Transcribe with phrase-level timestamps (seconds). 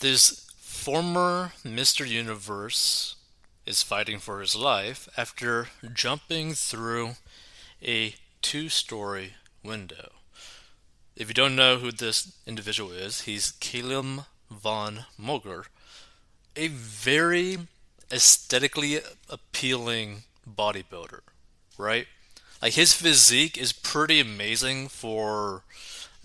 [0.00, 2.08] This former Mr.
[2.08, 3.16] Universe
[3.66, 7.16] is fighting for his life after jumping through
[7.82, 10.12] a two story window.
[11.16, 15.66] If you don't know who this individual is, he's Caleb von Moger,
[16.56, 17.58] a very
[18.10, 21.20] aesthetically appealing bodybuilder,
[21.76, 22.06] right?
[22.62, 25.62] Like his physique is pretty amazing for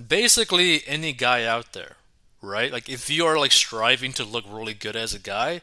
[0.02, 1.98] basically any guy out there,
[2.46, 2.72] right?
[2.72, 5.62] Like if you are like striving to look really good as a guy,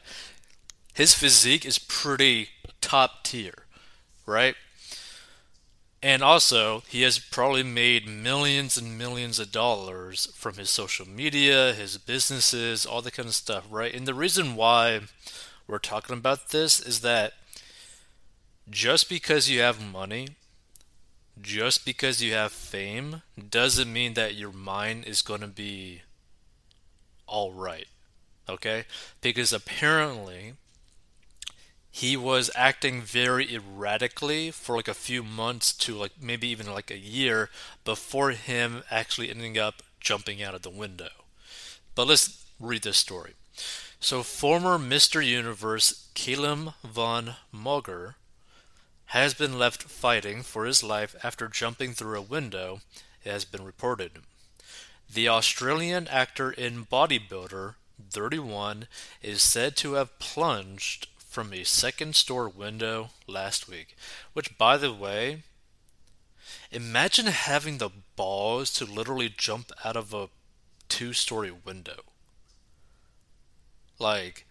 [0.93, 2.49] his physique is pretty
[2.81, 3.65] top tier,
[4.25, 4.55] right?
[6.03, 11.73] And also, he has probably made millions and millions of dollars from his social media,
[11.73, 13.95] his businesses, all that kind of stuff, right?
[13.95, 14.99] And the reason why
[15.65, 17.35] we're talking about this is that
[18.69, 20.27] just because you have money,
[21.41, 26.01] just because you have fame, doesn't mean that your mind is going to be
[27.27, 27.87] all right.
[28.49, 28.85] Okay?
[29.21, 30.53] Because apparently,
[31.91, 36.89] he was acting very erratically for like a few months to like maybe even like
[36.89, 37.49] a year
[37.85, 41.09] before him actually ending up jumping out of the window.
[41.95, 43.33] But let's read this story.
[43.99, 45.25] So, former Mr.
[45.25, 48.15] Universe Caleb von Moger
[49.07, 52.81] has been left fighting for his life after jumping through a window,
[53.23, 54.23] it has been reported.
[55.13, 57.75] The Australian actor and bodybuilder,
[58.09, 58.87] 31,
[59.21, 63.95] is said to have plunged from a second store window last week.
[64.33, 65.43] Which, by the way,
[66.71, 70.29] imagine having the balls to literally jump out of a
[70.89, 72.01] two story window.
[73.99, 74.47] Like,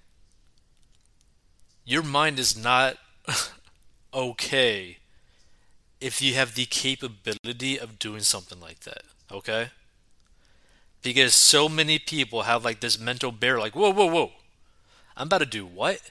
[1.85, 2.99] your mind is not
[4.15, 4.99] okay
[6.01, 9.71] if you have the capability of doing something like that, okay?
[11.03, 14.33] Because so many people have like this mental barrier, like, whoa, whoa, whoa,
[15.17, 16.11] I'm about to do what?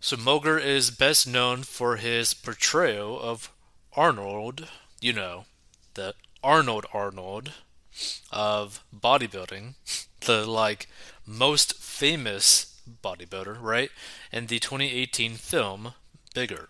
[0.00, 3.50] So Moger is best known for his portrayal of
[3.94, 4.68] Arnold,
[5.00, 5.46] you know,
[5.94, 6.14] the
[6.44, 7.52] Arnold Arnold
[8.30, 9.74] of bodybuilding,
[10.20, 10.86] the like
[11.26, 13.90] most famous bodybuilder, right?
[14.30, 15.94] In the 2018 film
[16.34, 16.68] Bigger.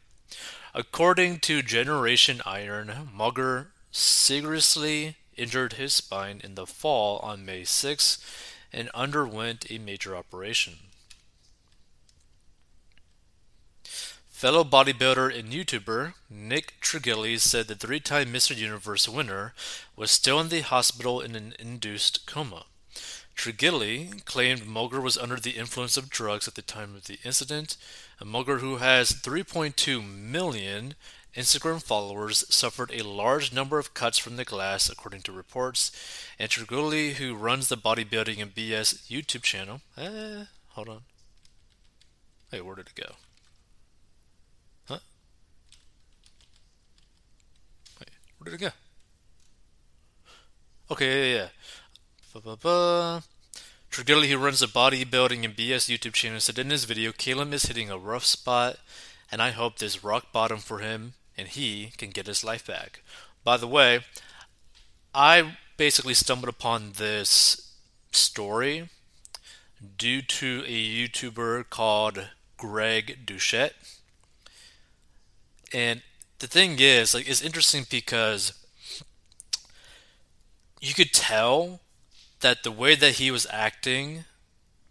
[0.74, 8.18] According to Generation Iron, Moger seriously injured his spine in the fall on May 6
[8.72, 10.74] and underwent a major operation.
[14.28, 18.54] Fellow bodybuilder and YouTuber Nick Trigili said the three time Mr.
[18.54, 19.54] Universe winner
[19.96, 22.66] was still in the hospital in an induced coma.
[23.36, 27.76] Trigili claimed Moger was under the influence of drugs at the time of the incident.
[28.20, 30.94] A Moger, who has 3.2 million
[31.36, 35.92] Instagram followers, suffered a large number of cuts from the glass, according to reports.
[36.38, 41.02] And Trigili, who runs the Bodybuilding and BS YouTube channel, eh, hold on.
[42.50, 43.12] Hey, where did it go?
[44.88, 44.98] Huh?
[47.98, 48.06] Hey
[48.38, 48.70] where did it go?
[50.90, 51.48] Okay, yeah, yeah.
[52.32, 53.22] Ba-ba-ba.
[53.90, 57.90] Who runs the bodybuilding and BS YouTube channel, said in his video, Caleb is hitting
[57.90, 58.76] a rough spot,
[59.32, 63.02] and I hope this rock bottom for him, and he can get his life back.
[63.44, 64.00] By the way,
[65.14, 67.74] I basically stumbled upon this
[68.10, 68.88] story
[69.98, 73.72] due to a YouTuber called Greg Doucette.
[75.72, 76.02] And
[76.38, 78.52] the thing is, like, it's interesting because
[80.80, 81.80] you could tell
[82.40, 84.24] that the way that he was acting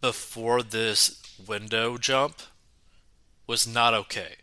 [0.01, 2.41] before this window jump
[3.47, 4.35] was not okay,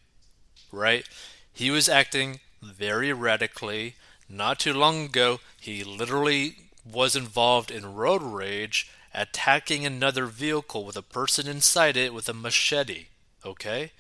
[0.70, 1.08] right?
[1.52, 3.96] He was acting very erratically.
[4.28, 10.96] Not too long ago, he literally was involved in road rage, attacking another vehicle with
[10.96, 13.06] a person inside it with a machete,
[13.44, 13.92] okay?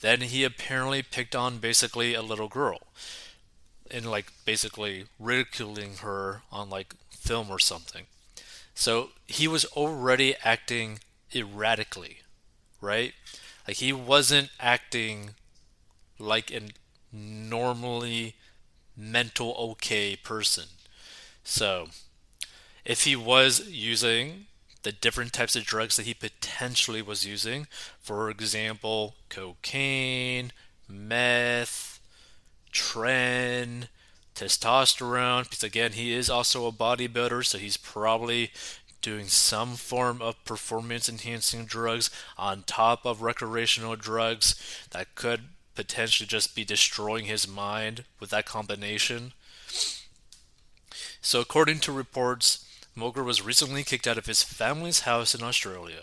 [0.00, 2.80] Then he apparently picked on basically a little girl
[3.90, 8.04] and like basically ridiculing her on like film or something.
[8.74, 11.00] So he was already acting
[11.34, 12.18] erratically,
[12.80, 13.14] right?
[13.66, 15.30] Like he wasn't acting
[16.18, 16.60] like a
[17.12, 18.34] normally
[18.96, 20.64] mental okay person.
[21.44, 21.88] So
[22.84, 24.46] if he was using
[24.82, 27.66] the different types of drugs that he potentially was using.
[28.00, 30.52] For example, cocaine,
[30.88, 32.00] meth,
[32.72, 33.88] tren,
[34.34, 35.44] testosterone.
[35.44, 38.50] Because again, he is also a bodybuilder, so he's probably
[39.00, 44.54] doing some form of performance enhancing drugs on top of recreational drugs
[44.90, 45.42] that could
[45.78, 49.32] potentially just be destroying his mind with that combination.
[51.20, 52.66] So, according to reports,
[52.96, 56.00] Moger was recently kicked out of his family's house in Australia.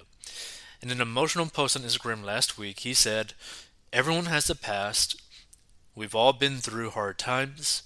[0.82, 3.34] In an emotional post on Instagram last week, he said,
[3.92, 5.22] Everyone has a past.
[5.94, 7.84] We've all been through hard times.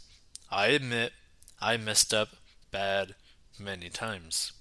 [0.51, 1.13] I admit
[1.59, 2.36] I messed up
[2.69, 3.15] bad
[3.59, 4.51] many times.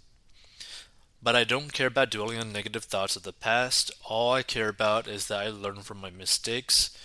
[1.22, 3.90] But I don't care about dwelling on negative thoughts of the past.
[4.08, 6.96] All I care about is that I learn from my mistakes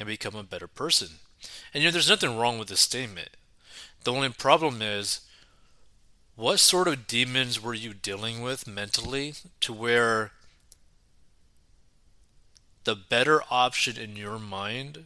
[0.00, 1.08] and become a better person.
[1.72, 3.28] And you know, there's nothing wrong with this statement.
[4.02, 5.20] The only problem is,
[6.34, 10.32] what sort of demons were you dealing with mentally to where
[12.84, 15.04] the better option in your mind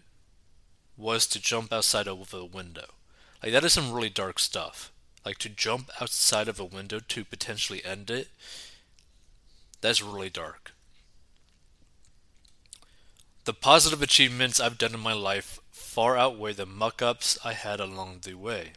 [0.97, 2.95] was to jump outside of a window?
[3.43, 4.93] Like, that is some really dark stuff.
[5.27, 8.29] Like, to jump outside of a window to potentially end it,
[9.81, 10.74] that's really dark.
[13.45, 17.79] The positive achievements I've done in my life far outweigh the muck ups I had
[17.79, 18.73] along the way.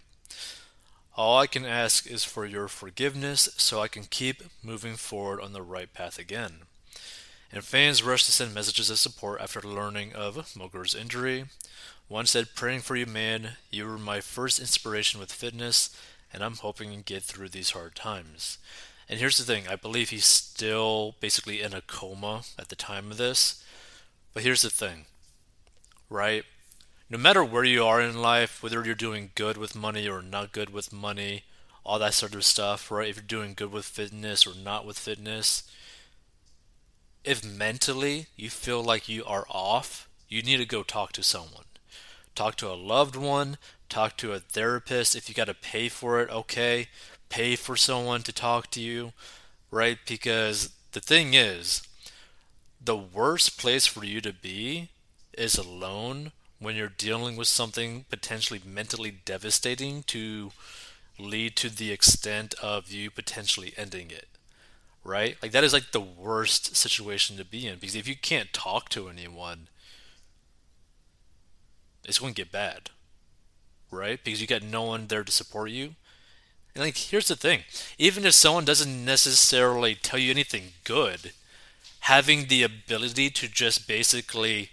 [1.16, 5.54] All I can ask is for your forgiveness so I can keep moving forward on
[5.54, 6.64] the right path again.
[7.50, 11.46] And fans rushed to send messages of support after learning of Moger's injury.
[12.10, 13.52] One said, Praying for you, man.
[13.72, 15.96] You were my first inspiration with fitness,
[16.34, 18.58] and I'm hoping you get through these hard times.
[19.08, 23.12] And here's the thing I believe he's still basically in a coma at the time
[23.12, 23.64] of this.
[24.38, 25.06] But here's the thing,
[26.12, 26.44] right?
[27.10, 30.52] No matter where you are in life, whether you're doing good with money or not
[30.52, 31.46] good with money,
[31.84, 33.10] all that sort of stuff, right?
[33.10, 35.64] If you're doing good with fitness or not with fitness,
[37.24, 41.66] if mentally you feel like you are off, you need to go talk to someone.
[42.36, 43.58] Talk to a loved one,
[43.90, 45.16] talk to a therapist.
[45.16, 46.90] If you got to pay for it, okay,
[47.30, 49.14] pay for someone to talk to you,
[49.72, 49.98] right?
[50.06, 51.87] Because the thing is,
[52.80, 54.90] the worst place for you to be
[55.38, 60.52] is alone when you're dealing with something potentially mentally devastating to
[61.20, 64.28] lead to the extent of you potentially ending it.
[65.04, 65.38] Right?
[65.42, 68.90] Like that is like the worst situation to be in because if you can't talk
[68.90, 69.68] to anyone,
[72.04, 72.90] it's going to get bad.
[73.90, 74.22] Right?
[74.22, 75.96] Because you got no one there to support you.
[76.76, 77.62] And like here's the thing,
[77.98, 81.32] even if someone doesn't necessarily tell you anything good,
[82.08, 84.72] having the ability to just basically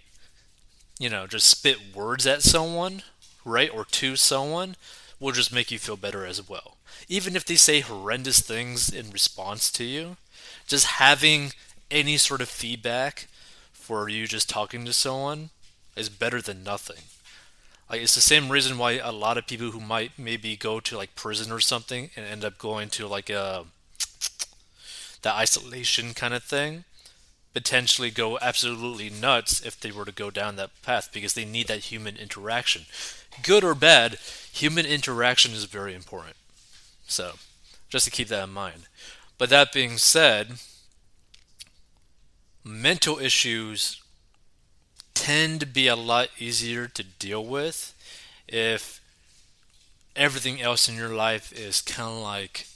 [0.98, 3.02] you know, just spit words at someone,
[3.44, 4.76] right, or to someone,
[5.18, 6.76] will just make you feel better as well.
[7.08, 10.16] Even if they say horrendous things in response to you,
[10.66, 11.52] just having
[11.90, 13.26] any sort of feedback
[13.72, 15.50] for you just talking to someone
[15.96, 17.02] is better than nothing.
[17.90, 20.96] Like it's the same reason why a lot of people who might maybe go to
[20.96, 23.66] like prison or something and end up going to like a
[25.22, 26.84] the isolation kind of thing
[27.54, 31.68] potentially go absolutely nuts if they were to go down that path because they need
[31.68, 32.82] that human interaction.
[33.42, 34.18] Good or bad,
[34.52, 36.36] human interaction is very important.
[37.06, 37.34] So,
[37.88, 38.88] just to keep that in mind.
[39.38, 40.54] But that being said,
[42.64, 44.02] mental issues
[45.14, 47.94] tend to be a lot easier to deal with
[48.48, 49.00] if
[50.16, 52.66] everything else in your life is kind of like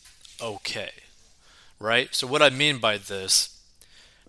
[0.41, 0.93] okay.
[1.81, 2.15] Right?
[2.15, 3.58] So, what I mean by this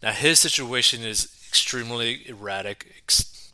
[0.02, 3.04] now his situation is extremely erratic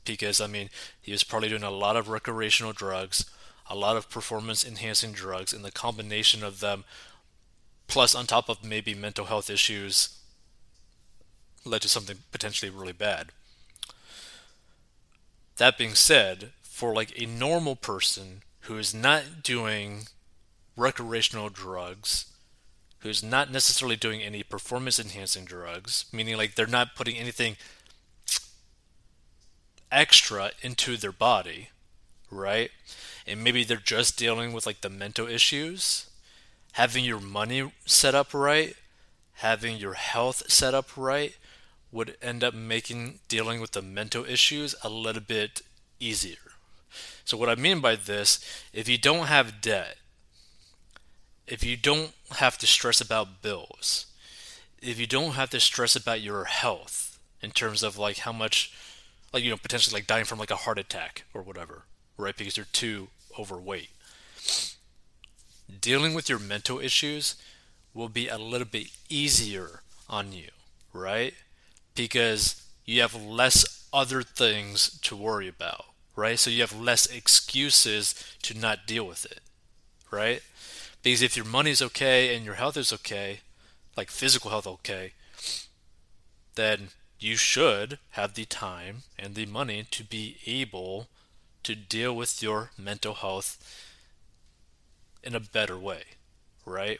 [0.05, 0.69] because I mean
[1.01, 3.25] he was probably doing a lot of recreational drugs,
[3.69, 6.83] a lot of performance enhancing drugs, and the combination of them,
[7.87, 10.19] plus on top of maybe mental health issues,
[11.63, 13.31] led to something potentially really bad.
[15.57, 20.07] That being said, for like a normal person who is not doing
[20.75, 22.25] recreational drugs
[23.05, 27.55] who's not necessarily doing any performance enhancing drugs, meaning like they're not putting anything
[29.91, 31.69] extra into their body,
[32.31, 32.71] right?
[33.27, 36.09] And maybe they're just dealing with like the mental issues,
[36.71, 38.75] having your money set up right,
[39.33, 41.37] having your health set up right
[41.91, 45.61] would end up making dealing with the mental issues a little bit
[45.99, 46.37] easier.
[47.23, 48.39] So what I mean by this,
[48.73, 49.97] if you don't have debt,
[51.47, 54.07] if you don't have to stress about bills,
[54.81, 58.73] if you don't have to stress about your health in terms of like how much,
[59.33, 61.83] like, you know, potentially like dying from like a heart attack or whatever,
[62.17, 62.35] right?
[62.35, 63.89] Because you're too overweight.
[65.81, 67.35] Dealing with your mental issues
[67.93, 70.49] will be a little bit easier on you,
[70.93, 71.33] right?
[71.95, 75.85] Because you have less other things to worry about,
[76.15, 76.37] right?
[76.37, 79.39] So you have less excuses to not deal with it,
[80.11, 80.41] right?
[81.05, 83.41] Because if your money is okay and your health is okay,
[83.95, 85.11] like physical health okay,
[86.55, 86.87] then
[87.19, 91.05] you should have the time and the money to be able
[91.61, 93.85] to deal with your mental health
[95.23, 96.01] in a better way,
[96.65, 96.99] right?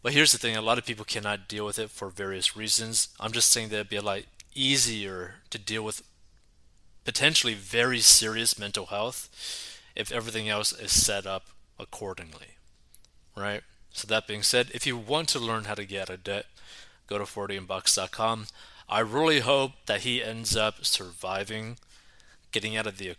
[0.00, 3.08] But here's the thing: a lot of people cannot deal with it for various reasons.
[3.18, 4.20] I'm just saying that it'd be a lot
[4.54, 6.04] easier to deal with
[7.04, 9.28] potentially very serious mental health
[9.96, 11.46] if everything else is set up
[11.80, 12.58] accordingly,
[13.36, 13.62] right?
[13.92, 16.46] So that being said, if you want to learn how to get out of debt,
[17.06, 18.46] go to 40inbox.com.
[18.88, 21.76] I really hope that he ends up surviving,
[22.52, 23.14] getting out of the,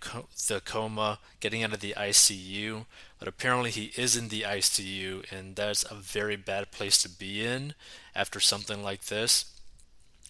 [0.48, 2.86] the coma, getting out of the ICU.
[3.20, 7.46] But apparently, he is in the ICU, and that's a very bad place to be
[7.46, 7.74] in
[8.16, 9.46] after something like this.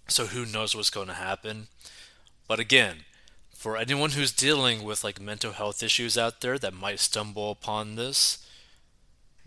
[0.08, 1.68] So, who knows what's going to happen?
[2.48, 3.06] But again,
[3.54, 7.96] for anyone who's dealing with like mental health issues out there that might stumble upon
[7.96, 8.46] this,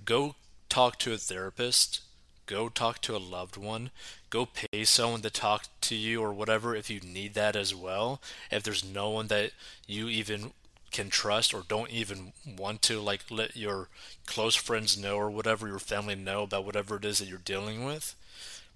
[0.07, 0.35] go
[0.69, 2.01] talk to a therapist,
[2.47, 3.91] go talk to a loved one,
[4.31, 8.21] go pay someone to talk to you or whatever if you need that as well.
[8.51, 9.51] If there's no one that
[9.87, 10.53] you even
[10.91, 13.89] can trust or don't even want to like let your
[14.27, 17.85] close friends know or whatever your family know about whatever it is that you're dealing
[17.85, 18.15] with.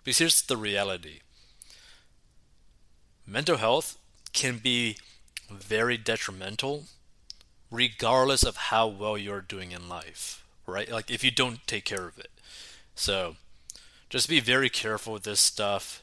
[0.05, 1.21] Because here's the reality.
[3.27, 3.97] Mental health
[4.33, 4.97] can be
[5.51, 6.85] very detrimental
[7.71, 10.91] regardless of how well you're doing in life, right?
[10.91, 12.31] Like if you don't take care of it.
[12.95, 13.37] So,
[14.09, 16.03] just be very careful with this stuff.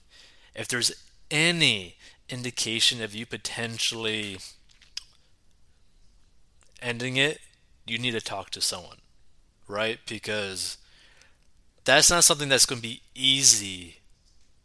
[0.56, 0.92] If there's
[1.30, 1.98] any
[2.30, 4.38] indication of you potentially
[6.82, 7.40] ending it,
[7.86, 8.98] you need to talk to someone,
[9.68, 10.00] right?
[10.08, 10.78] Because
[11.86, 13.98] that's not something that's going to be easy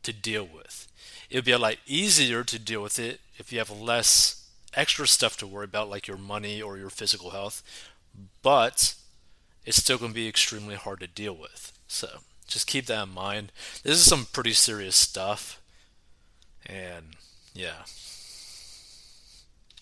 [0.03, 0.89] to deal with.
[1.31, 5.07] It would be a lot easier to deal with it if you have less extra
[5.07, 7.63] stuff to worry about, like your money or your physical health,
[8.43, 8.95] but
[9.65, 11.73] it's still going to be extremely hard to deal with.
[11.87, 12.09] So,
[12.47, 13.53] just keep that in mind.
[13.83, 15.61] This is some pretty serious stuff.
[16.67, 17.17] And
[17.55, 17.85] yeah.